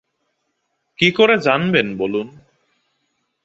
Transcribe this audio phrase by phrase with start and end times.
[0.99, 2.27] কী করে জানবেন বলুন।